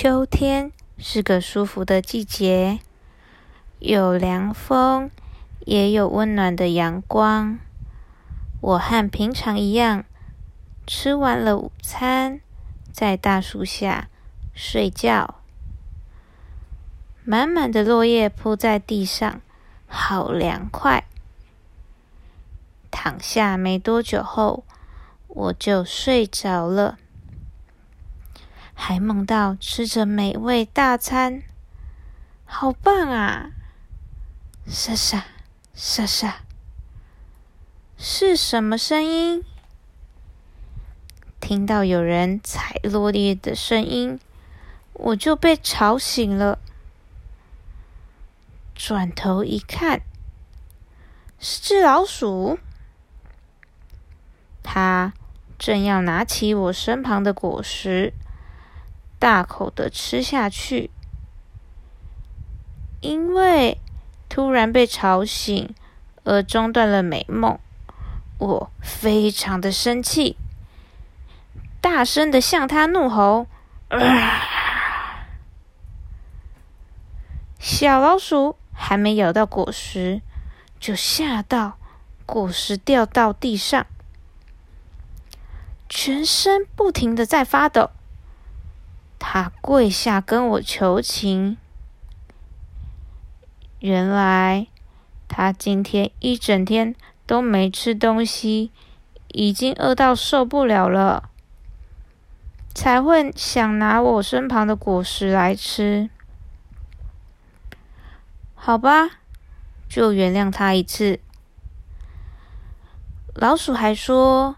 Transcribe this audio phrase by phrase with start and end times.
[0.00, 2.78] 秋天是个舒服的季节，
[3.80, 5.10] 有凉风，
[5.66, 7.58] 也有温暖的阳光。
[8.60, 10.04] 我和平常一样，
[10.86, 12.40] 吃完了午餐，
[12.92, 14.08] 在大树下
[14.54, 15.40] 睡觉。
[17.24, 19.40] 满满的落叶铺在地上，
[19.88, 21.08] 好凉快。
[22.92, 24.62] 躺下没多久后，
[25.26, 26.98] 我就睡着了。
[28.80, 31.42] 还梦到吃着美味大餐，
[32.46, 33.50] 好棒啊！
[34.66, 35.24] 沙沙
[35.74, 36.36] 沙沙，
[37.98, 39.44] 是什么声音？
[41.40, 44.18] 听到有人踩落叶的声音，
[44.92, 46.60] 我就被吵醒了。
[48.76, 50.02] 转头一看，
[51.40, 52.60] 是只老鼠，
[54.62, 55.12] 它
[55.58, 58.14] 正要拿起我身旁的果实。
[59.18, 60.90] 大口的吃下去，
[63.00, 63.80] 因为
[64.28, 65.74] 突然被吵醒
[66.22, 67.58] 而中断了美梦，
[68.38, 70.36] 我非常的生气，
[71.80, 73.48] 大声的向他怒吼
[77.58, 80.22] ：“小老鼠还没咬到果实，
[80.78, 81.76] 就吓到
[82.24, 83.84] 果实掉到地上，
[85.88, 87.90] 全身不停的在发抖。”
[89.18, 91.56] 他跪下跟我求情。
[93.80, 94.66] 原来
[95.28, 96.94] 他今天一整天
[97.26, 98.70] 都没吃东西，
[99.28, 101.30] 已经饿到受不了了，
[102.74, 106.10] 才会想拿我身旁的果实来吃。
[108.54, 109.10] 好吧，
[109.88, 111.20] 就原谅他一次。
[113.34, 114.56] 老鼠还说，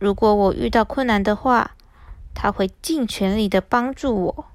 [0.00, 1.72] 如果我遇到困难的话。
[2.34, 4.46] 他会尽全力的帮助我，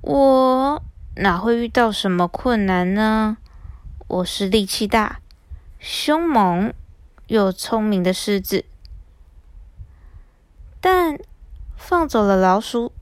[0.00, 0.82] 我
[1.16, 3.38] 哪会遇到什么困难呢？
[4.08, 5.20] 我是力气大、
[5.78, 6.74] 凶猛
[7.28, 8.66] 又聪明的狮子，
[10.80, 11.18] 但
[11.76, 12.92] 放走了老鼠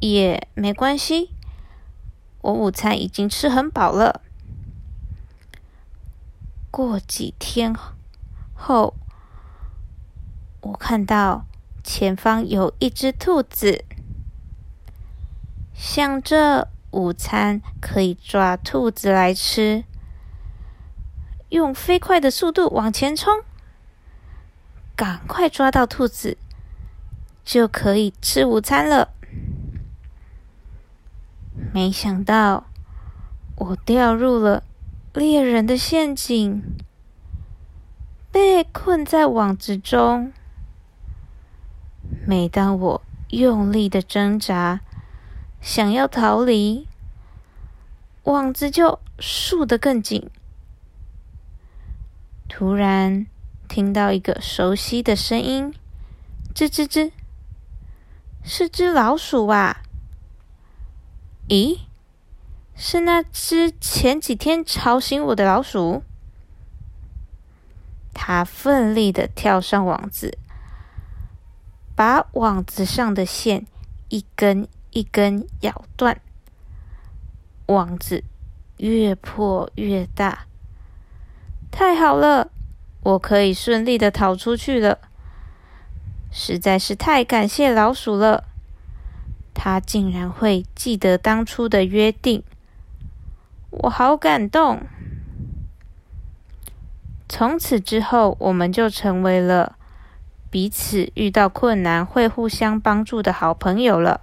[0.00, 1.30] 也没关系，
[2.42, 4.20] 我午餐已经吃很饱了。
[6.70, 7.74] 过几天
[8.54, 8.94] 后，
[10.60, 11.46] 我看到。
[11.82, 13.84] 前方有一只兔子，
[15.74, 19.84] 想着午餐可以抓兔子来吃，
[21.48, 23.42] 用飞快的速度往前冲，
[24.94, 26.38] 赶快抓到兔子，
[27.44, 29.10] 就可以吃午餐了。
[31.74, 32.66] 没想到
[33.56, 34.62] 我掉入了
[35.14, 36.62] 猎人的陷阱，
[38.30, 40.32] 被困在网子中。
[42.24, 44.80] 每当我用力的挣扎，
[45.60, 46.86] 想要逃离，
[48.22, 50.30] 网子就束得更紧。
[52.48, 53.26] 突然
[53.66, 55.74] 听到一个熟悉的声音
[56.54, 57.10] ：“吱吱吱，
[58.44, 59.82] 是只老鼠啊！”
[61.48, 61.80] 咦，
[62.76, 66.04] 是那只前几天吵醒我的老鼠。
[68.14, 70.38] 它奋力的跳上网子。
[72.02, 73.64] 把网子上的线
[74.08, 76.20] 一根一根咬断，
[77.66, 78.24] 网子
[78.78, 80.46] 越破越大。
[81.70, 82.50] 太好了，
[83.04, 84.98] 我可以顺利的逃出去了。
[86.32, 88.48] 实在是太感谢老鼠了，
[89.54, 92.42] 它竟然会记得当初的约定，
[93.70, 94.82] 我好感动。
[97.28, 99.76] 从此之后，我们就成为了。
[100.52, 104.20] 彼此遇到困难会互相帮助的好朋友了。